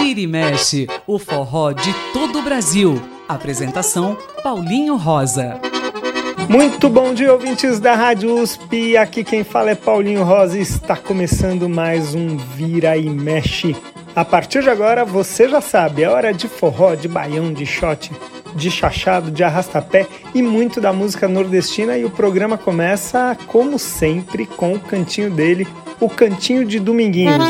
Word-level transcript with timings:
Vira 0.00 0.20
e 0.20 0.26
mexe, 0.26 0.86
o 1.06 1.18
forró 1.18 1.72
de 1.72 1.94
todo 2.12 2.38
o 2.38 2.42
Brasil. 2.42 3.00
Apresentação 3.28 4.16
Paulinho 4.42 4.96
Rosa. 4.96 5.60
Muito 6.48 6.88
bom 6.88 7.14
dia, 7.14 7.32
ouvintes 7.32 7.80
da 7.80 7.94
Rádio 7.94 8.34
USP. 8.34 8.96
Aqui 8.96 9.24
quem 9.24 9.42
fala 9.42 9.70
é 9.70 9.74
Paulinho 9.74 10.22
Rosa 10.22 10.58
e 10.58 10.62
está 10.62 10.96
começando 10.96 11.68
mais 11.68 12.14
um 12.14 12.36
Vira 12.36 12.96
e 12.96 13.08
Mexe. 13.08 13.74
A 14.14 14.24
partir 14.24 14.62
de 14.62 14.68
agora, 14.68 15.04
você 15.04 15.48
já 15.48 15.62
sabe, 15.62 16.02
é 16.02 16.08
hora 16.08 16.34
de 16.34 16.46
forró, 16.46 16.94
de 16.94 17.08
baião, 17.08 17.52
de 17.52 17.64
shot, 17.64 18.10
de 18.54 18.70
chachado, 18.70 19.30
de 19.30 19.42
arrastapé 19.42 20.06
e 20.34 20.42
muito 20.42 20.80
da 20.80 20.92
música 20.92 21.28
nordestina. 21.28 21.96
E 21.96 22.04
o 22.04 22.10
programa 22.10 22.56
começa, 22.56 23.36
como 23.46 23.78
sempre, 23.78 24.46
com 24.46 24.72
o 24.72 24.80
cantinho 24.80 25.30
dele, 25.30 25.66
o 26.00 26.08
Cantinho 26.08 26.64
de 26.64 26.80
Dominguinhos. 26.80 27.48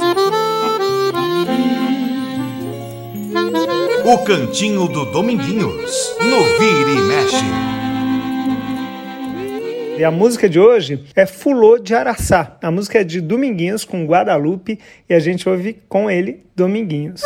O 4.04 4.18
Cantinho 4.24 4.88
do 4.88 5.06
Dominguinhos, 5.06 6.16
no 6.20 6.42
Vira 6.58 6.90
e 6.90 7.00
Mexe. 7.00 7.72
E 9.98 10.04
a 10.04 10.10
música 10.10 10.48
de 10.48 10.58
hoje 10.58 11.04
é 11.14 11.24
Fulô 11.24 11.78
de 11.78 11.94
Araçá. 11.94 12.58
A 12.60 12.70
música 12.70 13.00
é 13.00 13.04
de 13.04 13.20
Dominguinhos 13.20 13.84
com 13.84 14.04
Guadalupe 14.04 14.78
e 15.08 15.14
a 15.14 15.20
gente 15.20 15.48
ouve 15.48 15.78
com 15.88 16.10
ele 16.10 16.42
Dominguinhos. 16.56 17.22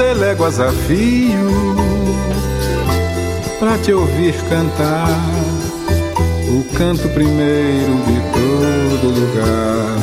Andei 0.00 0.14
léguas 0.14 0.58
a 0.58 0.72
fio 0.72 1.76
pra 3.58 3.76
te 3.76 3.92
ouvir 3.92 4.34
cantar 4.48 5.10
o 6.48 6.64
canto 6.74 7.06
primeiro 7.10 7.96
de 8.06 8.20
todo 8.32 9.08
lugar. 9.20 9.98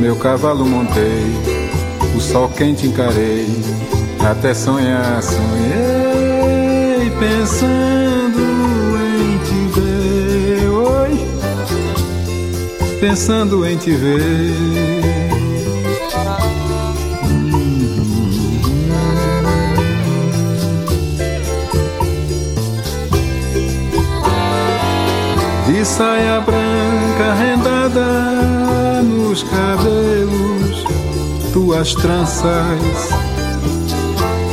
Meu 0.00 0.16
cavalo 0.16 0.64
montei, 0.64 1.26
o 2.16 2.20
sol 2.20 2.48
quente 2.48 2.86
encarei, 2.86 3.46
até 4.18 4.54
sonhar 4.54 5.22
sonhei 5.22 7.10
pensando 7.20 8.40
em 8.96 9.38
te 9.44 9.68
ver. 9.78 10.70
Oi, 10.70 11.28
pensando 12.98 13.66
em 13.66 13.76
te 13.76 13.90
ver. 13.90 15.17
Saia 25.88 26.40
branca 26.42 27.34
rendada 27.38 29.02
nos 29.02 29.42
cabelos, 29.42 30.84
tuas 31.52 31.94
tranças, 31.94 33.08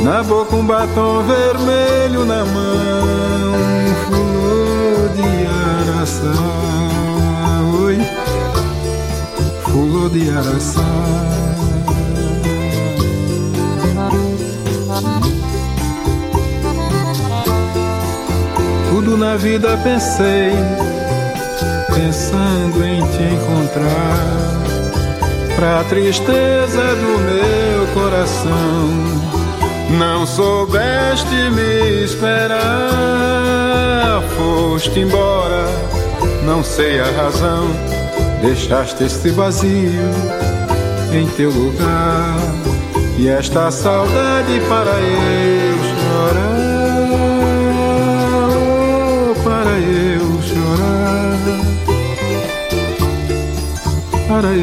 na 0.02 0.22
boca 0.22 0.56
um 0.56 0.64
batom 0.64 1.22
vermelho 1.24 2.24
na 2.24 2.42
mão, 2.46 3.54
flor 4.06 5.10
de 5.14 5.46
araçá, 5.92 6.32
oi, 7.84 7.98
flor 9.62 10.10
de 10.10 10.30
araçá. 10.30 10.80
Tudo 18.88 19.18
na 19.18 19.36
vida 19.36 19.78
pensei 19.84 20.95
pensando 21.96 22.84
em 22.84 23.00
te 23.08 23.22
encontrar. 23.22 24.46
Pra 25.56 25.82
tristeza 25.84 26.82
do 26.96 27.18
meu 27.18 27.86
coração, 27.94 28.88
não 29.98 30.26
soubeste 30.26 31.50
me 31.50 32.04
esperar. 32.04 32.60
Foste 34.36 35.00
embora, 35.00 35.64
não 36.44 36.62
sei 36.62 37.00
a 37.00 37.10
razão. 37.12 37.66
Deixaste 38.42 39.04
este 39.04 39.30
vazio 39.30 40.12
em 41.12 41.26
teu 41.28 41.50
lugar. 41.50 42.36
E 43.18 43.28
esta 43.28 43.70
saudade 43.70 44.60
para 44.68 45.00
eu 45.00 45.55
para 54.36 54.54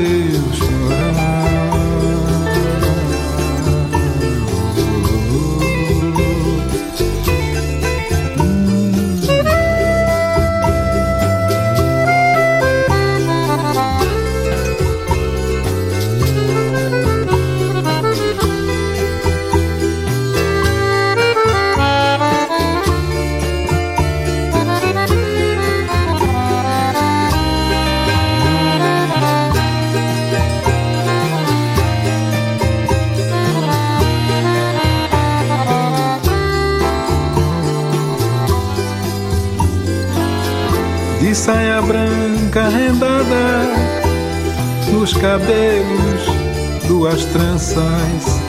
duas 47.24 47.26
tranças, 47.26 48.42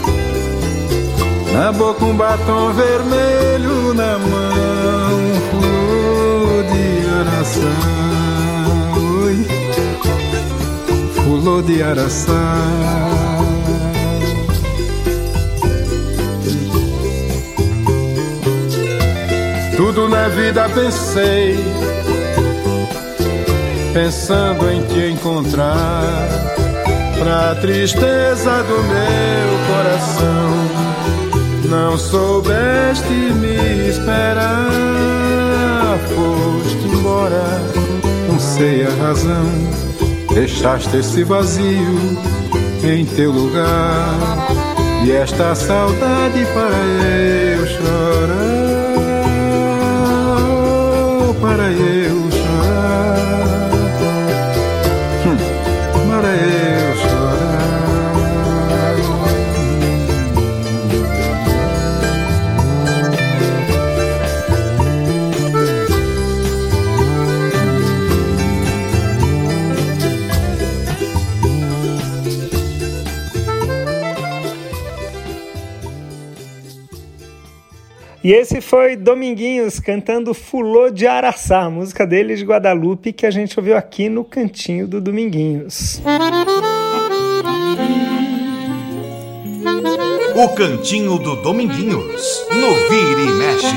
na 1.52 1.72
boca 1.72 2.04
um 2.04 2.16
batom 2.16 2.72
vermelho, 2.72 3.94
na 3.94 4.18
mão 4.18 5.20
flor 5.50 6.64
de 6.64 7.06
araçá, 7.20 7.76
oi, 9.24 9.46
flor 11.14 11.62
de 11.62 11.82
araçá. 11.82 12.54
Tudo 19.76 20.08
na 20.08 20.28
vida 20.28 20.68
pensei 20.70 21.58
pensando 23.92 24.70
em 24.70 24.82
te 24.86 25.12
encontrar. 25.12 26.54
Pra 27.24 27.54
tristeza 27.54 28.62
do 28.64 28.82
meu 28.82 29.48
coração, 29.66 30.50
não 31.70 31.96
soubeste 31.96 33.08
me 33.08 33.88
esperar. 33.88 34.68
Foste 36.14 36.86
embora, 36.86 37.62
não 38.28 38.38
sei 38.38 38.84
a 38.84 38.90
razão. 39.02 39.46
Deixaste 40.34 40.98
esse 40.98 41.24
vazio 41.24 42.18
em 42.84 43.06
teu 43.06 43.32
lugar. 43.32 44.14
E 45.06 45.12
esta 45.12 45.54
saudade 45.54 46.46
para 46.52 46.76
eu 47.56 47.66
chorar, 47.66 48.34
para 51.40 51.72
eu 51.72 52.33
E 78.24 78.32
esse 78.32 78.62
foi 78.62 78.96
Dominguinhos 78.96 79.78
cantando 79.78 80.32
Fulô 80.32 80.88
de 80.88 81.06
Araçá, 81.06 81.68
música 81.68 82.06
dele 82.06 82.34
de 82.34 82.42
Guadalupe, 82.42 83.12
que 83.12 83.26
a 83.26 83.30
gente 83.30 83.60
ouviu 83.60 83.76
aqui 83.76 84.08
no 84.08 84.24
cantinho 84.24 84.88
do 84.88 84.98
Dominguinhos. 84.98 86.00
O 90.34 90.48
cantinho 90.54 91.18
do 91.18 91.36
Dominguinhos, 91.36 92.46
no 92.50 92.74
Vira 92.88 93.20
e 93.20 93.32
Mexe. 93.34 93.76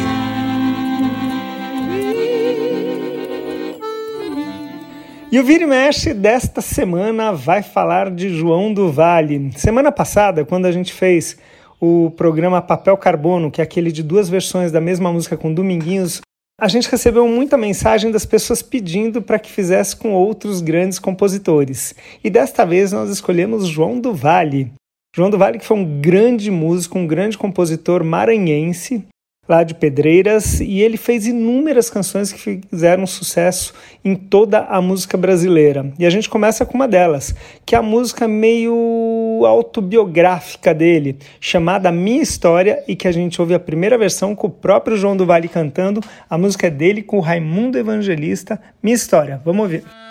E 5.30 5.40
o 5.42 5.44
Vira 5.44 5.66
e 5.66 5.68
Mexe 5.68 6.14
desta 6.14 6.62
semana 6.62 7.34
vai 7.34 7.62
falar 7.62 8.10
de 8.10 8.30
João 8.30 8.74
do 8.74 8.90
Vale. 8.90 9.52
Semana 9.58 9.92
passada, 9.92 10.46
quando 10.46 10.68
a 10.68 10.72
gente 10.72 10.94
fez 10.94 11.36
o 11.80 12.12
programa 12.12 12.62
Papel 12.62 12.98
Carbono, 12.98 13.52
que 13.52 13.62
é 13.62 13.64
aquele 13.64 13.92
de 13.92 14.04
duas 14.04 14.30
versões 14.30 14.72
da 14.72 14.82
mesma 14.82 15.12
música 15.12 15.38
com 15.38 15.54
Dominguinhos, 15.54 16.22
a 16.60 16.68
gente 16.68 16.90
recebeu 16.90 17.28
muita 17.28 17.56
mensagem 17.56 18.10
das 18.10 18.26
pessoas 18.26 18.64
pedindo 18.64 19.22
para 19.22 19.38
que 19.38 19.52
fizesse 19.52 19.96
com 19.96 20.14
outros 20.14 20.60
grandes 20.60 20.98
compositores. 20.98 21.94
E 22.24 22.32
desta 22.32 22.66
vez 22.66 22.92
nós 22.92 23.12
escolhemos 23.12 23.68
João 23.68 24.00
do 24.00 24.12
Vale. 24.12 24.72
João 25.16 25.30
do 25.30 25.38
Vale 25.38 25.60
que 25.60 25.66
foi 25.66 25.78
um 25.78 26.02
grande 26.02 26.50
músico, 26.50 26.98
um 26.98 27.06
grande 27.06 27.38
compositor 27.38 28.04
maranhense, 28.04 29.06
lá 29.48 29.64
de 29.64 29.74
Pedreiras, 29.74 30.60
e 30.60 30.82
ele 30.82 30.98
fez 30.98 31.26
inúmeras 31.26 31.90
canções 31.90 32.32
que 32.32 32.62
fizeram 32.70 33.08
sucesso 33.08 33.74
em 34.04 34.16
toda 34.16 34.60
a 34.62 34.82
música 34.82 35.18
brasileira. 35.18 35.92
E 35.98 36.06
a 36.06 36.10
gente 36.10 36.30
começa 36.30 36.66
com 36.66 36.76
uma 36.76 36.88
delas, 36.88 37.34
que 37.66 37.76
é 37.76 37.78
a 37.78 37.82
música 37.82 38.28
meio 38.28 39.44
autobiográfica 39.46 40.74
dele, 40.74 41.18
chamada 41.40 41.92
Minha 41.92 42.22
História, 42.22 42.84
e 42.88 42.96
que 42.96 43.08
a 43.08 43.12
gente 43.12 43.40
ouve 43.40 43.54
a 43.54 43.60
primeira 43.60 43.98
versão 43.98 44.36
com 44.36 44.48
o 44.48 44.52
próprio 44.52 44.98
João 44.98 45.16
do 45.16 45.26
Vale 45.26 45.48
cantando. 45.48 46.02
A 46.30 46.38
música 46.38 46.68
é 46.68 46.72
dele 46.72 47.02
com 47.02 47.18
o 47.18 47.22
Raimundo 47.22 47.78
Evangelista, 47.78 48.60
Minha 48.82 48.96
História. 48.96 49.42
Vamos 49.46 49.64
ouvir. 49.64 50.07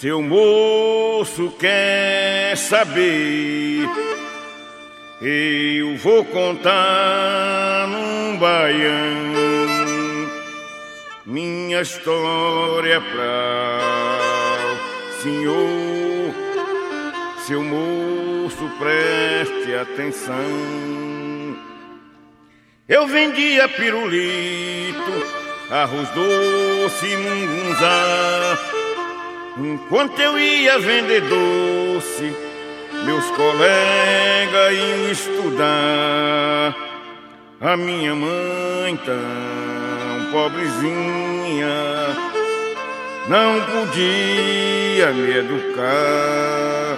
Seu 0.00 0.22
moço 0.22 1.50
quer 1.58 2.56
saber, 2.56 3.86
eu 5.20 5.94
vou 5.98 6.24
contar 6.24 7.86
num 7.86 8.38
baião 8.38 10.30
minha 11.26 11.82
história 11.82 12.98
pra 12.98 13.78
o 15.12 15.22
senhor. 15.22 16.34
Seu 17.46 17.62
moço 17.62 18.70
preste 18.78 19.74
atenção. 19.74 20.34
Eu 22.88 23.06
vendia 23.06 23.68
pirulito, 23.68 25.26
arroz 25.70 26.08
doce, 26.08 27.16
mungunzá 27.18 28.80
Enquanto 29.58 30.18
eu 30.20 30.38
ia 30.38 30.78
vender 30.78 31.22
doce, 31.22 32.32
meus 33.04 33.24
colegas 33.30 34.72
iam 34.72 35.10
estudar. 35.10 36.76
A 37.60 37.76
minha 37.76 38.14
mãe, 38.14 38.96
tão 39.04 40.32
pobrezinha, 40.32 41.66
não 43.28 43.60
podia 43.62 45.12
me 45.12 45.36
educar. 45.36 46.96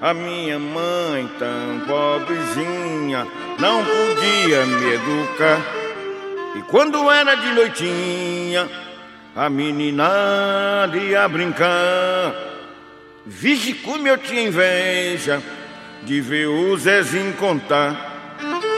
A 0.00 0.14
minha 0.14 0.58
mãe, 0.58 1.28
tão 1.38 1.80
pobrezinha, 1.86 3.26
não 3.58 3.84
podia 3.84 4.64
me 4.64 4.94
educar. 4.94 5.60
E 6.56 6.62
quando 6.62 7.10
era 7.10 7.34
de 7.34 7.52
noitinha, 7.52 8.68
a 9.34 9.48
meninada 9.48 10.96
ia 10.96 11.28
brincar. 11.28 12.34
Vige 13.24 13.74
como 13.74 14.06
eu 14.08 14.18
tinha 14.18 14.42
inveja 14.42 15.42
de 16.02 16.20
ver 16.20 16.46
o 16.46 16.76
Zezinho 16.76 17.32
contar. 17.34 18.08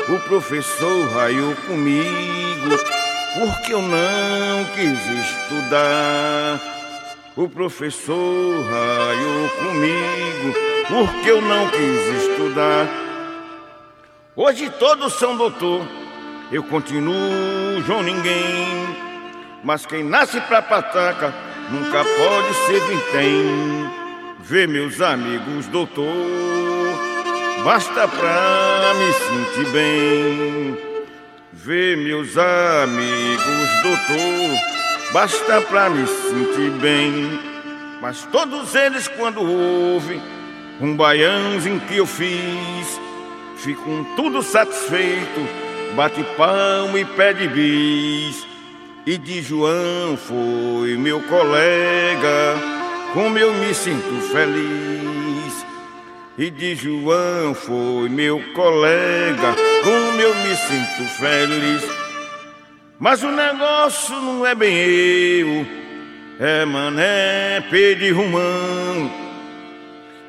O 0.08 0.19
professor 0.28 1.08
raiou 1.10 1.54
comigo 1.66 2.76
porque 3.38 3.72
eu 3.72 3.81
não 3.81 4.64
quis 4.75 4.99
estudar. 5.26 6.60
O 7.34 7.49
professor 7.49 8.64
raiou 8.64 9.49
comigo 9.50 10.54
porque 10.88 11.31
eu 11.31 11.40
não 11.40 11.69
quis 11.69 12.22
estudar. 12.22 12.88
Hoje 14.34 14.70
todos 14.78 15.14
são 15.14 15.37
doutor, 15.37 15.87
eu 16.50 16.62
continuo 16.64 17.82
João 17.87 18.02
Ninguém. 18.02 19.12
Mas 19.62 19.87
quem 19.87 20.03
nasce 20.03 20.41
pra 20.41 20.61
pataca 20.61 21.32
nunca 21.70 22.05
pode 22.05 22.55
ser 22.67 22.81
vintém. 22.81 23.91
Vê 24.41 24.67
meus 24.67 25.00
amigos, 25.00 25.69
doutor, 25.69 26.05
basta 27.64 28.09
pra 28.09 28.93
me 28.94 29.12
sentir 29.12 29.70
bem. 29.70 30.79
Vê 31.53 31.94
meus 31.94 32.37
amigos, 32.37 33.82
doutor, 33.85 35.12
basta 35.12 35.61
pra 35.61 35.88
me 35.88 36.09
sentir 36.09 36.70
bem. 36.81 37.38
Mas 38.00 38.25
todos 38.32 38.75
eles, 38.75 39.06
quando 39.06 39.41
ouvem 39.41 40.20
um 40.81 40.97
baiãozinho 40.97 41.79
que 41.82 41.99
eu 41.99 42.06
fiz, 42.06 43.00
ficam 43.59 44.05
tudo 44.17 44.43
satisfeito, 44.43 45.49
bate 45.94 46.25
palmo 46.37 46.99
e 46.99 47.05
pede 47.05 47.47
bis. 47.47 48.51
E 49.04 49.19
de 49.19 49.43
João 49.43 50.16
foi 50.16 50.96
meu 50.96 51.20
colega, 51.22 52.54
como 53.12 53.37
eu 53.37 53.52
me 53.52 53.75
sinto 53.75 54.20
feliz. 54.31 55.66
E 56.38 56.49
de 56.49 56.76
João 56.76 57.52
foi 57.52 58.08
meu 58.08 58.40
colega, 58.54 59.56
como 59.82 60.21
eu 60.21 60.32
me 60.37 60.54
sinto 60.54 61.11
feliz. 61.18 61.82
Mas 62.97 63.25
o 63.25 63.28
negócio 63.32 64.14
não 64.14 64.47
é 64.47 64.54
bem 64.54 64.76
eu, 64.76 65.66
é 66.38 66.64
Mané 66.64 67.61
Pedro 67.68 68.14
Romão, 68.14 69.11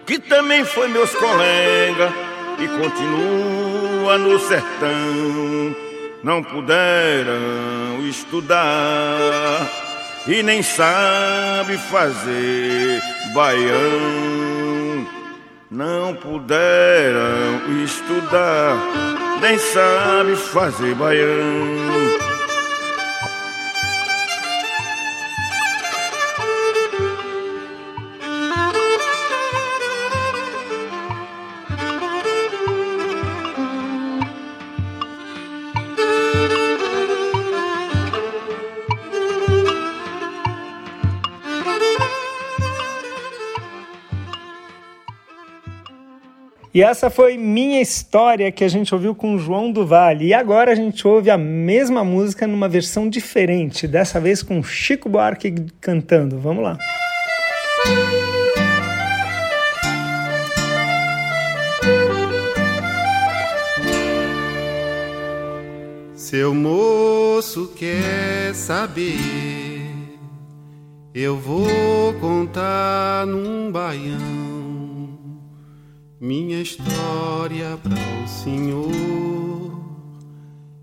que 0.03 0.18
também 0.18 0.65
foi 0.65 0.88
meus 0.88 1.13
colegas 1.13 2.12
e 2.58 2.68
continua 2.68 4.18
no 4.18 4.39
sertão 4.39 5.83
não 6.24 6.42
puderam 6.42 8.00
estudar 8.08 9.70
e 10.25 10.42
nem 10.42 10.63
sabe 10.63 11.77
fazer 11.77 13.01
baião. 13.34 15.06
Não 15.70 16.15
puderam 16.15 17.84
estudar, 17.84 18.77
nem 19.42 19.58
sabe 19.58 20.36
fazer 20.36 20.96
baião. 20.96 22.23
E 46.74 46.82
essa 46.82 47.08
foi 47.12 47.38
minha 47.38 47.80
história 47.80 48.51
que 48.51 48.63
a 48.63 48.68
gente 48.68 48.96
ouviu 48.96 49.13
com 49.13 49.38
João 49.38 49.72
do 49.72 49.86
Vale. 49.86 50.25
E 50.25 50.34
agora 50.34 50.72
a 50.72 50.75
gente 50.75 51.08
ouve 51.08 51.30
a 51.30 51.38
mesma 51.38 52.03
música 52.03 52.48
numa 52.48 52.68
versão 52.68 53.08
diferente, 53.08 53.88
dessa 53.88 54.20
vez 54.20 54.42
com 54.42 54.63
Chico 54.63 55.08
Buarque 55.08 55.53
cantando. 55.80 56.39
Vamos 56.39 56.63
lá. 56.63 56.80
Seu 66.15 66.56
moço 66.56 67.72
quer 67.75 68.56
saber, 68.56 69.20
eu 71.13 71.38
vou 71.38 72.13
contar 72.20 73.27
num 73.27 73.72
baião 73.72 74.53
minha 76.24 76.62
história 76.62 77.77
para 77.84 78.24
o 78.24 78.27
senhor. 78.30 78.89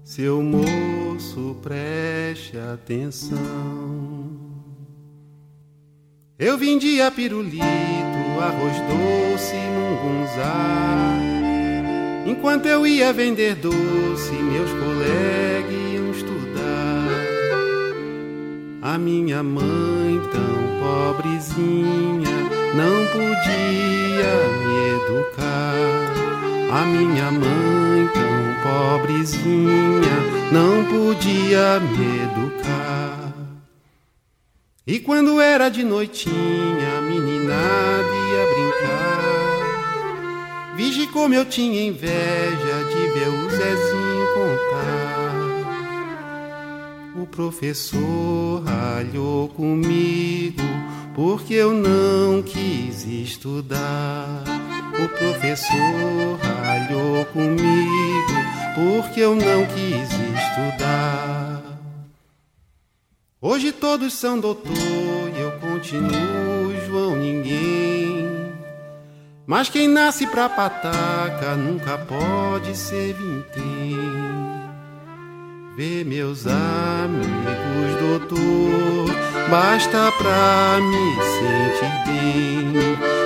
Seu 0.05 0.43
moço, 0.43 1.57
preste 1.63 2.59
atenção. 2.59 3.39
Eu 6.39 6.59
vendia 6.59 7.11
pirulito, 7.11 7.65
arroz 8.39 8.77
doce, 8.81 9.57
mungunzá. 9.57 11.17
Enquanto 12.27 12.67
eu 12.67 12.87
ia 12.87 13.11
vender 13.11 13.55
doce, 13.55 14.33
meus 14.33 14.71
colegas 14.73 15.73
iam 15.95 16.11
estudar. 16.11 17.09
A 18.83 18.99
minha 18.99 19.43
mãe, 19.43 20.21
tão 20.33 21.15
pobrezinha, 21.15 22.60
não 22.75 23.07
podia 23.07 24.33
me 24.61 24.75
educar. 24.97 25.75
A 26.73 26.85
minha 26.87 27.31
mãe, 27.31 28.09
tão 28.15 28.55
pobrezinha, 28.63 30.17
não 30.53 30.85
podia 30.85 31.81
me 31.81 32.23
educar. 32.23 33.33
E 34.87 34.99
quando 35.01 35.41
era 35.41 35.69
de 35.69 35.83
noitinha, 35.85 36.99
a 36.99 37.01
meninada 37.01 38.15
ia 38.31 38.47
brincar. 38.55 39.21
Vige 40.77 41.07
como 41.09 41.35
eu 41.35 41.45
tinha 41.45 41.83
inveja 41.83 42.85
de 42.89 43.09
ver 43.09 43.29
o 43.29 43.51
Zezinho 43.51 44.27
contar. 44.35 45.11
O 47.17 47.27
professor 47.27 48.65
ralhou 48.65 49.49
comigo 49.49 50.80
porque 51.21 51.53
eu 51.53 51.75
não 51.75 52.43
quis 52.43 53.05
estudar. 53.05 54.43
O 54.99 55.07
professor 55.19 56.39
ralhou 56.65 57.27
comigo 57.27 58.33
porque 58.75 59.21
eu 59.21 59.35
não 59.35 59.67
quis 59.67 60.09
estudar. 60.09 61.63
Hoje 63.39 63.71
todos 63.71 64.15
são 64.15 64.41
doutor 64.41 64.73
e 65.37 65.41
eu 65.41 65.53
continuo 65.61 66.87
João 66.87 67.17
Ninguém. 67.17 68.55
Mas 69.47 69.69
quem 69.69 69.89
nasce 69.89 70.27
pra 70.27 70.49
pataca 70.49 71.55
nunca 71.55 71.99
pode 71.99 72.75
ser 72.75 73.13
vintém. 73.13 74.40
Vê 75.81 76.05
meus 76.05 76.47
amigos, 76.47 77.39
doutor, 77.99 79.17
basta 79.49 80.13
pra 80.19 80.79
me 80.79 81.15
sentir 81.25 82.05
bem. 82.07 82.73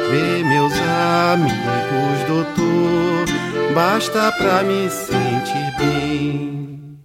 Vê 0.08 0.44
meus 0.44 0.72
amigos, 0.72 2.28
doutor, 2.28 3.74
basta 3.74 4.30
pra 4.38 4.62
me 4.62 4.88
sentir 4.88 5.76
bem. 5.78 6.96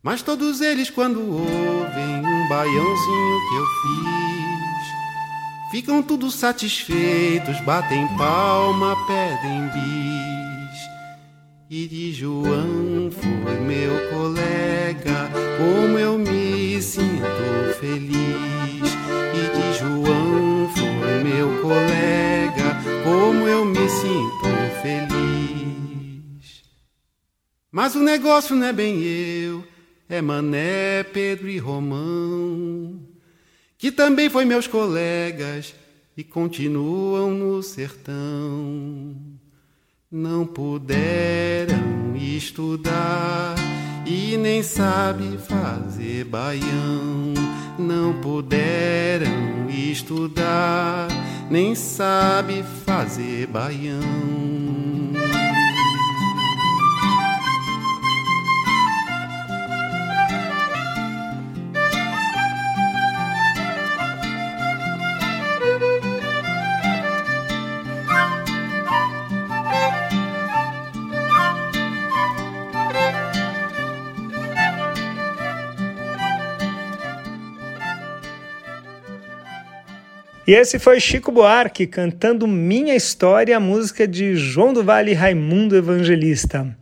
Mas 0.00 0.22
todos 0.22 0.60
eles, 0.60 0.88
quando 0.90 1.28
ouvem 1.28 2.24
um 2.24 2.48
baiãozinho 2.48 3.38
que 3.48 3.56
eu 3.56 3.66
fiz, 3.82 5.72
ficam 5.72 6.00
tudo 6.04 6.30
satisfeitos, 6.30 7.60
batem 7.62 8.06
palma, 8.16 8.94
pedem 9.08 9.70
bis. 9.74 10.37
E 11.70 11.86
de 11.86 12.14
João 12.14 13.10
foi 13.10 13.60
meu 13.60 14.08
colega, 14.08 15.28
como 15.58 15.98
eu 15.98 16.18
me 16.18 16.80
sinto 16.80 17.74
feliz. 17.78 18.88
E 19.34 19.42
de 19.54 19.78
João 19.78 20.66
foi 20.74 21.24
meu 21.24 21.60
colega, 21.60 22.74
como 23.04 23.46
eu 23.46 23.66
me 23.66 23.86
sinto 23.86 24.80
feliz. 24.80 26.62
Mas 27.70 27.94
o 27.94 28.00
negócio 28.00 28.56
não 28.56 28.66
é 28.66 28.72
bem 28.72 29.02
eu, 29.02 29.62
é 30.08 30.22
Mané, 30.22 31.02
Pedro 31.02 31.50
e 31.50 31.58
Romão, 31.58 32.98
que 33.76 33.92
também 33.92 34.30
foi 34.30 34.46
meus 34.46 34.66
colegas 34.66 35.74
e 36.16 36.24
continuam 36.24 37.30
no 37.30 37.62
sertão 37.62 39.27
não 40.10 40.46
puderam 40.46 42.16
estudar 42.16 43.54
e 44.06 44.38
nem 44.38 44.62
sabe 44.62 45.36
fazer 45.36 46.24
baião. 46.24 47.34
Não 47.78 48.14
puderam 48.20 49.68
estudar, 49.68 51.08
nem 51.50 51.74
sabe 51.74 52.64
fazer 52.86 53.46
baião. 53.48 54.87
E 80.48 80.54
esse 80.54 80.78
foi 80.78 80.98
Chico 80.98 81.30
Buarque 81.30 81.86
cantando 81.86 82.48
Minha 82.48 82.96
História, 82.96 83.54
a 83.54 83.60
música 83.60 84.08
de 84.08 84.34
João 84.34 84.72
do 84.72 84.82
Vale 84.82 85.10
e 85.10 85.14
Raimundo 85.14 85.76
Evangelista. 85.76 86.74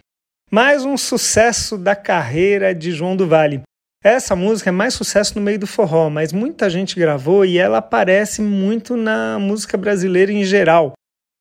Mais 0.48 0.84
um 0.84 0.96
sucesso 0.96 1.76
da 1.76 1.96
carreira 1.96 2.72
de 2.72 2.92
João 2.92 3.16
do 3.16 3.26
Vale. 3.26 3.62
Essa 4.04 4.36
música 4.36 4.70
é 4.70 4.72
mais 4.72 4.94
sucesso 4.94 5.36
no 5.36 5.44
meio 5.44 5.58
do 5.58 5.66
forró, 5.66 6.08
mas 6.08 6.32
muita 6.32 6.70
gente 6.70 6.94
gravou 6.94 7.44
e 7.44 7.58
ela 7.58 7.78
aparece 7.78 8.40
muito 8.40 8.96
na 8.96 9.36
música 9.40 9.76
brasileira 9.76 10.30
em 10.30 10.44
geral. 10.44 10.92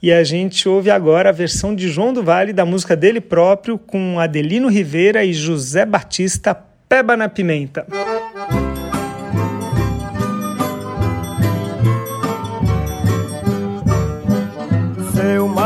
E 0.01 0.11
a 0.11 0.23
gente 0.23 0.67
ouve 0.67 0.89
agora 0.89 1.29
a 1.29 1.31
versão 1.31 1.75
de 1.75 1.87
João 1.87 2.11
do 2.11 2.23
Vale 2.23 2.53
da 2.53 2.65
música 2.65 2.95
dele 2.95 3.21
próprio 3.21 3.77
com 3.77 4.19
Adelino 4.19 4.67
Rivera 4.67 5.23
e 5.23 5.31
José 5.31 5.85
Batista 5.85 6.55
Peba 6.89 7.15
na 7.15 7.29
Pimenta. 7.29 7.85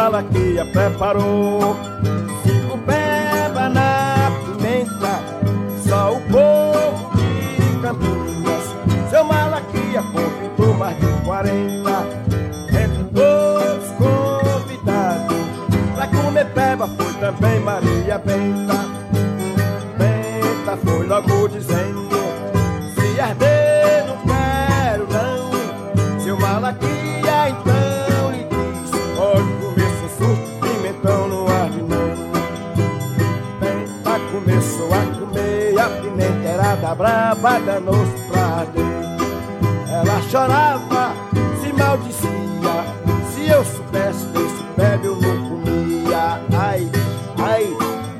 Malaquia 0.09 0.65
preparou 0.65 1.77
cinco 2.41 2.79
peba 2.79 3.69
na 3.69 4.31
pimenta, 4.57 5.19
só 5.87 6.13
o 6.13 6.21
povo 6.21 7.15
de 7.15 7.79
Campinas. 7.79 8.75
Seu 9.11 9.23
Malaquia 9.23 10.01
convidou 10.01 10.73
mais 10.73 10.99
de 10.99 11.05
40, 11.23 11.78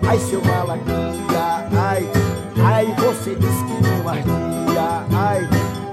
ai, 0.10 0.20
seu 0.20 0.42
malaquia. 0.44 1.68
Ai, 1.78 2.10
ai, 2.64 2.96
você 2.98 3.36
disse 3.36 3.64
que 3.64 3.88
não 3.88 4.10
ardia. 4.10 5.06
Ai, 5.14 5.48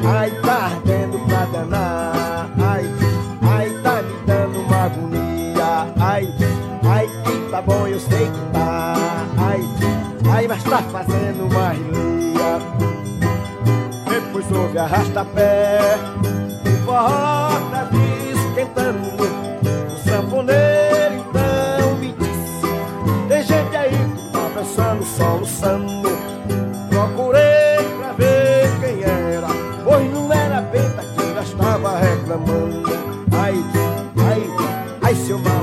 ai, 0.04 0.30
tá 0.40 0.64
ardendo 0.64 1.18
pra 1.26 1.44
danar. 1.46 2.50
Ai, 2.58 2.84
ai, 3.42 3.70
tá 3.82 4.02
me 4.02 4.26
dando 4.26 4.60
uma 4.60 4.84
agonia. 4.84 5.94
Ai, 6.00 6.28
ai, 6.84 7.08
que 7.24 7.50
tá 7.50 7.60
bom, 7.60 7.86
eu 7.86 8.00
sei 8.00 8.26
que 8.26 8.52
tá. 8.52 8.94
Ai, 9.38 9.60
ai, 10.32 10.48
mas 10.48 10.64
tá 10.64 10.82
fazendo 10.82 11.46
uma 11.50 11.66
houve 14.48 14.78
arrasta-pé 14.78 15.98
forró 16.84 17.35
estava 31.66 31.98
reclamando. 31.98 32.82
Ai, 33.32 33.54
ai, 34.16 34.42
ai 35.02 35.14
seu 35.16 35.36
malaquia 35.38 35.55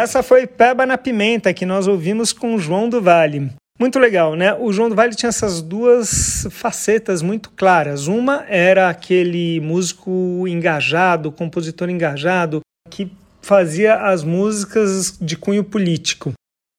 essa 0.00 0.22
foi 0.22 0.46
Peba 0.46 0.86
na 0.86 0.96
Pimenta, 0.96 1.52
que 1.52 1.66
nós 1.66 1.86
ouvimos 1.86 2.32
com 2.32 2.54
o 2.54 2.58
João 2.58 2.88
do 2.88 3.02
Vale. 3.02 3.50
Muito 3.78 3.98
legal, 3.98 4.34
né? 4.34 4.54
O 4.54 4.72
João 4.72 4.88
do 4.88 4.94
Vale 4.94 5.14
tinha 5.14 5.28
essas 5.28 5.60
duas 5.60 6.46
facetas 6.50 7.20
muito 7.22 7.50
claras. 7.50 8.06
Uma 8.06 8.44
era 8.48 8.88
aquele 8.88 9.60
músico 9.60 10.46
engajado, 10.48 11.30
compositor 11.30 11.90
engajado, 11.90 12.60
que 12.88 13.10
fazia 13.42 13.96
as 13.96 14.24
músicas 14.24 15.18
de 15.20 15.36
cunho 15.36 15.64
político. 15.64 16.32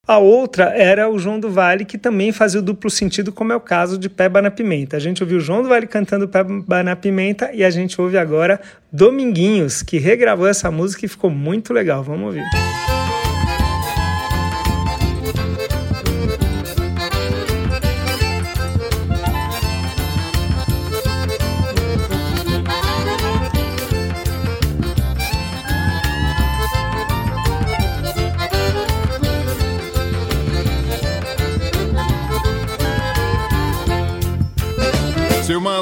A 0.06 0.18
outra 0.18 0.76
era 0.76 1.08
o 1.08 1.16
João 1.16 1.38
do 1.38 1.48
Vale, 1.48 1.84
que 1.84 1.96
também 1.96 2.32
fazia 2.32 2.58
o 2.58 2.62
duplo 2.62 2.90
sentido, 2.90 3.30
como 3.30 3.52
é 3.52 3.56
o 3.56 3.60
caso 3.60 3.96
de 3.96 4.08
Peba 4.08 4.42
na 4.42 4.50
Pimenta. 4.50 4.96
A 4.96 5.00
gente 5.00 5.22
ouviu 5.22 5.38
o 5.38 5.40
João 5.40 5.62
do 5.62 5.68
Vale 5.68 5.86
cantando 5.86 6.26
Peba 6.26 6.82
na 6.82 6.96
Pimenta 6.96 7.52
e 7.52 7.62
a 7.62 7.70
gente 7.70 8.00
ouve 8.00 8.18
agora 8.18 8.60
Dominguinhos, 8.92 9.80
que 9.80 9.98
regravou 9.98 10.48
essa 10.48 10.72
música 10.72 11.06
e 11.06 11.08
ficou 11.08 11.30
muito 11.30 11.72
legal. 11.72 12.02
Vamos 12.02 12.26
ouvir. 12.26 12.42
Seu 12.50 12.81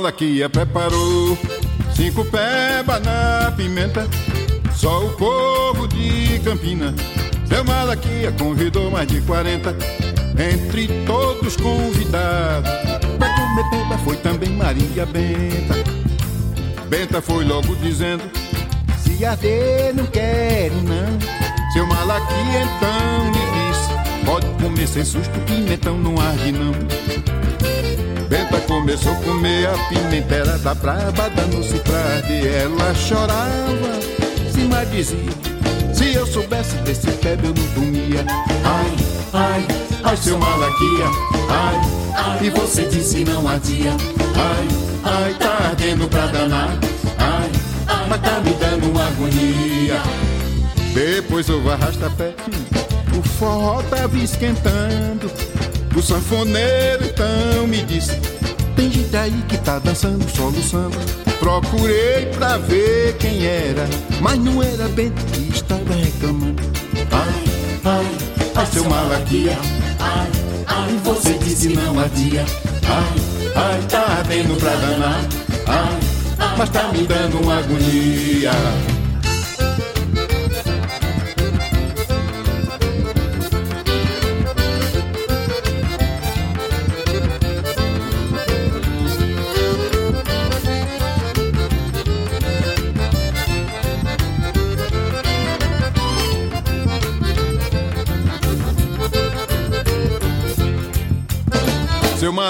Malaquia 0.00 0.49
preparou 0.49 1.37
cinco 1.95 2.25
peba 2.25 2.99
na 3.00 3.52
pimenta. 3.54 4.09
Só 4.75 5.04
o 5.04 5.11
povo 5.11 5.87
de 5.88 6.40
Campina. 6.42 6.95
Seu 7.47 7.62
Malaquia 7.64 8.33
convidou 8.33 8.90
mais 8.90 9.07
de 9.07 9.21
40. 9.21 9.76
Entre 10.38 10.88
todos 11.04 11.54
convidados. 11.59 12.71
Pra 13.19 13.28
comer 13.35 13.71
peba 13.71 13.99
foi 13.99 14.16
também 14.16 14.49
Maria 14.49 15.04
Benta. 15.04 15.75
Benta 16.88 17.21
foi 17.21 17.45
logo 17.45 17.76
dizendo: 17.76 18.25
Se 18.97 19.23
arder, 19.23 19.95
não 19.95 20.07
quero 20.07 20.76
não. 20.76 21.19
Seu 21.75 21.86
Malaquia 21.86 22.63
então 22.63 23.30
lhe 23.32 23.69
disse: 23.69 24.25
Pode 24.25 24.47
comer 24.63 24.89
sem 24.89 25.04
susto, 25.04 25.39
pimentão 25.41 25.99
não 25.99 26.19
arde 26.19 26.52
não. 26.52 26.73
Benta 28.30 28.60
começou 28.60 29.10
a 29.10 29.16
comer 29.16 29.66
a 29.66 29.76
pimentera 29.88 30.56
da 30.58 30.73
braba, 30.73 31.28
dando-se 31.30 31.80
pra 31.80 31.99
arder. 31.99 32.62
Ela 32.62 32.95
chorava, 32.95 34.00
se 34.52 34.60
maldizia. 34.60 35.19
Se 35.93 36.14
eu 36.14 36.25
soubesse 36.25 36.76
desse 36.76 37.10
pebe, 37.10 37.49
eu 37.49 37.52
não 37.52 37.66
comia. 37.75 38.25
Ai, 38.64 38.97
ai, 39.32 39.66
ai, 40.04 40.16
seu 40.16 40.38
malaquia. 40.38 41.06
Ai, 41.50 41.80
ai, 42.14 42.47
e 42.47 42.50
você 42.50 42.84
disse 42.84 43.25
não 43.25 43.49
adia. 43.49 43.90
Ai, 44.36 44.69
ai, 45.02 45.34
tá 45.34 45.69
ardendo 45.71 46.06
pra 46.06 46.26
danar. 46.26 46.78
Ai, 47.19 47.50
ai, 47.88 48.06
mas 48.08 48.21
tá 48.21 48.38
me 48.38 48.52
dando 48.52 48.90
uma 48.93 49.08
agonia. 49.08 50.00
Depois 50.95 51.49
eu 51.49 51.60
vou 51.60 51.73
arrastar 51.73 52.12
pé. 52.12 52.32
O 53.19 53.23
forró 53.23 53.82
tava 53.90 54.16
esquentando. 54.19 55.50
O 55.94 56.02
sanfoneiro 56.02 57.04
então 57.04 57.66
me 57.66 57.82
disse: 57.82 58.16
Tem 58.76 58.90
gente 58.90 59.14
aí 59.16 59.44
que 59.48 59.58
tá 59.58 59.78
dançando, 59.78 60.24
soluçando. 60.30 60.96
Procurei 61.38 62.26
pra 62.36 62.58
ver 62.58 63.16
quem 63.16 63.44
era, 63.44 63.86
mas 64.20 64.38
não 64.38 64.62
era 64.62 64.88
bem 64.88 65.10
que 65.10 65.56
estava 65.56 65.94
reclamando. 65.94 66.62
Ai, 67.10 67.44
ai, 67.84 68.06
ai, 68.54 68.66
seu 68.66 68.84
malaquia. 68.84 69.58
Ai, 69.98 70.30
ai, 70.66 71.00
você 71.02 71.32
disse 71.34 71.68
não 71.70 71.98
adia. 71.98 72.44
Ai, 72.88 73.52
ai, 73.56 73.80
tá 73.88 74.16
ardendo 74.18 74.56
pra 74.58 74.70
danar. 74.70 75.20
Ai, 75.66 76.56
mas 76.56 76.70
tá 76.70 76.92
me 76.92 77.06
dando 77.06 77.40
uma 77.42 77.58
agonia. 77.58 78.52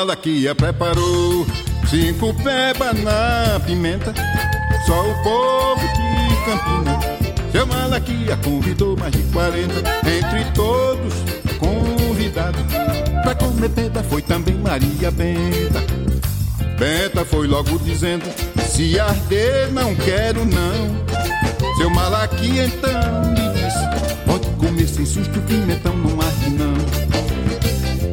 Malaquia 0.00 0.54
preparou 0.54 1.46
cinco 1.86 2.32
peba 2.42 2.90
na 2.94 3.60
pimenta. 3.60 4.14
Só 4.86 4.98
o 4.98 5.22
povo 5.22 5.82
de 5.88 6.36
Campina. 6.46 6.98
Seu 7.52 7.66
Malaquia 7.66 8.34
convidou 8.42 8.96
mais 8.96 9.12
de 9.12 9.22
40. 9.24 9.74
Entre 10.08 10.52
todos 10.54 11.12
convidados. 11.58 12.62
Pra 13.22 13.34
comer 13.34 13.68
peba 13.68 14.02
foi 14.04 14.22
também 14.22 14.54
Maria 14.54 15.10
Benta. 15.10 15.84
Benta 16.78 17.22
foi 17.22 17.46
logo 17.46 17.78
dizendo: 17.80 18.24
Se 18.66 18.98
arder, 18.98 19.70
não 19.70 19.94
quero 19.96 20.46
não. 20.46 21.76
Seu 21.76 21.90
Malaquia 21.90 22.64
então 22.64 23.34
lhe 23.34 23.52
disse: 23.52 24.24
Pode 24.24 24.48
comer 24.56 24.88
sem 24.88 25.04
susto, 25.04 25.38
pimentão 25.40 25.94
não 25.94 26.18
arde 26.22 26.50
não. 26.56 27.09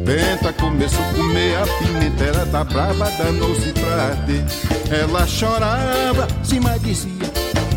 Benta 0.08 0.54
começou 0.54 1.04
a 1.04 1.13
comer 1.15 1.58
a 1.58 1.67
pimentera 1.80 2.46
da 2.46 2.63
brava, 2.63 3.12
danou-se 3.17 3.74
pra 3.74 4.06
arder. 4.06 4.46
Ela 4.89 5.28
chorava, 5.28 6.26
se 6.46 6.62
maldizia. 6.62 7.12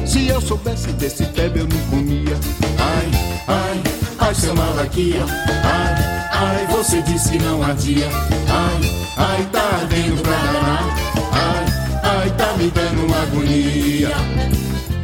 Se 0.07 0.29
eu 0.29 0.41
soubesse 0.41 0.93
desse 0.93 1.25
pebe, 1.25 1.59
eu 1.59 1.67
não 1.67 1.79
comia. 1.91 2.37
Ai, 2.79 3.11
ai, 3.49 3.83
ai, 4.21 4.35
seu 4.37 4.55
malaquia. 4.55 5.25
Ai, 5.65 6.29
ai, 6.31 6.67
você 6.71 7.03
disse 7.03 7.33
que 7.33 7.39
não 7.41 7.65
ardia. 7.65 8.07
Ai, 8.49 9.07
ai, 9.17 9.49
tá 9.51 9.63
ardendo 9.83 10.23
pra 10.23 10.37
danar. 10.37 10.97
Ai, 11.33 12.21
ai, 12.23 12.31
tá 12.37 12.53
me 12.57 12.71
dando 12.71 13.07
uma 13.07 13.23
agonia. 13.23 14.11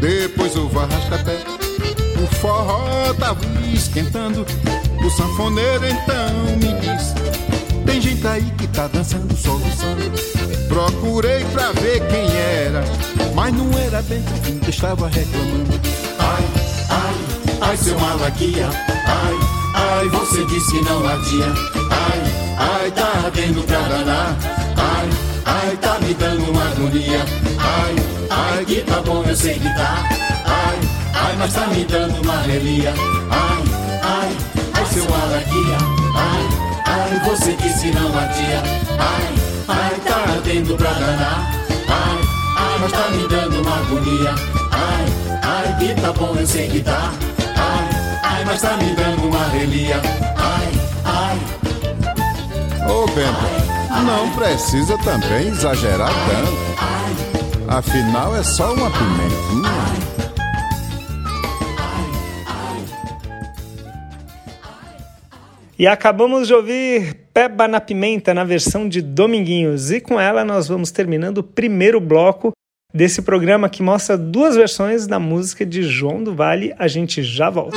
Depois 0.01 0.55
eu 0.55 0.69
vou 0.69 0.81
arrastar 0.81 1.25
pé. 1.25 1.39
O 2.23 2.27
forró 2.37 3.13
tava 3.15 3.41
esquentando. 3.75 4.47
O 5.05 5.11
sanfoneiro 5.11 5.87
então 5.87 6.57
me 6.57 6.73
disse: 6.81 7.16
Gente 8.27 8.29
aí 8.29 8.51
que 8.59 8.67
tá 8.69 8.89
dançando, 8.89 9.37
soluçando. 9.37 10.03
Procurei 10.69 11.45
pra 11.53 11.71
ver 11.73 12.05
quem 12.09 12.27
era, 12.37 12.83
mas 13.35 13.55
não 13.55 13.71
era 13.79 14.03
bem 14.03 14.23
quem 14.45 14.61
estava 14.69 15.09
reclamando. 15.09 15.81
Ai, 16.19 16.45
ai, 16.91 17.15
ai, 17.61 17.77
seu 17.77 17.97
malaquia. 17.99 18.69
Ai, 19.07 19.35
ai, 19.75 20.09
você 20.09 20.45
disse 20.47 20.73
que 20.73 20.85
não 20.85 21.07
adia. 21.07 21.47
Ai, 21.91 22.23
ai, 22.59 22.91
tá 22.91 23.13
ardendo 23.25 23.63
pra 23.63 23.79
danar. 23.81 24.37
Ai, 24.77 25.09
ai, 25.45 25.77
tá 25.77 25.99
me 26.01 26.13
dando 26.15 26.51
uma 26.51 26.69
agonia. 26.69 27.25
Ai, 27.59 27.97
ai, 28.31 28.65
que 28.65 28.81
tá 28.81 29.03
bom, 29.03 29.23
eu 29.23 29.37
sei 29.37 29.55
que 29.55 29.73
tá. 29.77 30.05
Ai, 30.45 30.79
ai, 31.15 31.37
mas 31.39 31.55
tá 31.55 31.67
me 31.69 31.85
dando 31.85 32.21
uma 32.23 32.43
relia. 32.43 32.93
Ai, 33.31 33.63
ai, 34.03 34.37
ai, 34.75 34.87
seu 34.87 35.05
malaquia. 35.09 35.79
Ai, 36.17 36.76
ai, 36.97 37.21
você 37.25 37.53
disse 37.55 37.91
não 37.91 38.09
adia. 38.09 38.63
Ai, 38.99 39.35
ai, 39.69 40.01
tá 40.01 40.33
ardendo 40.33 40.77
pra 40.77 40.91
danar. 40.93 41.53
Ai, 41.89 42.19
ai, 42.57 42.79
mas 42.81 42.93
tá 42.93 43.09
me 43.11 43.29
dando 43.29 43.63
uma 43.63 43.77
agonia. 43.79 44.35
Ai, 44.73 45.05
ai, 45.43 45.77
que 45.79 46.01
tá 46.01 46.13
bom, 46.13 46.35
eu 46.39 46.47
sei 46.47 46.69
que 46.69 46.81
tá. 46.81 47.13
Ai, 47.57 48.21
ai, 48.23 48.45
mas 48.45 48.61
tá 48.61 48.77
me 48.77 48.95
dando 48.95 49.29
uma 49.29 49.49
relia. 49.49 50.01
Ai, 50.37 50.73
ai. 51.05 51.39
Ô 52.89 53.07
Bento, 53.09 54.05
não 54.05 54.31
precisa 54.31 54.97
também 54.99 55.49
exagerar 55.49 56.11
tanto. 56.11 56.67
Afinal, 57.69 58.37
é 58.37 58.43
só 58.43 58.73
uma 58.73 58.91
pimentinha. 58.91 59.76
E 65.79 65.87
acabamos 65.87 66.47
de 66.47 66.55
ouvir 66.55 67.29
Peba 67.35 67.69
na 67.69 67.83
Pimenta 67.83 68.33
na 68.33 68.45
versão 68.45 68.89
de 68.89 69.03
Dominguinhos. 69.03 69.91
E 69.91 70.01
com 70.01 70.19
ela 70.19 70.43
nós 70.43 70.69
vamos 70.69 70.91
terminando 70.91 71.39
o 71.39 71.43
primeiro 71.43 72.01
bloco 72.01 72.53
desse 72.95 73.21
programa 73.21 73.69
que 73.69 73.83
mostra 73.83 74.17
duas 74.17 74.57
versões 74.57 75.07
da 75.07 75.19
música 75.19 75.67
de 75.67 75.83
João 75.83 76.25
do 76.25 76.35
Vale. 76.35 76.75
A 76.79 76.89
gente 76.89 77.23
já 77.23 77.51
volta. 77.51 77.77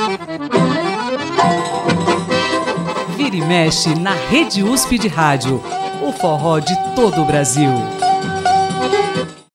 Vira 3.18 3.36
e 3.36 3.42
mexe 3.42 3.94
na 3.94 4.14
Rede 4.14 4.62
USP 4.62 4.98
de 4.98 5.08
Rádio. 5.08 5.62
O 6.02 6.10
forró 6.10 6.58
de 6.58 6.74
todo 6.96 7.20
o 7.20 7.26
Brasil. 7.26 7.70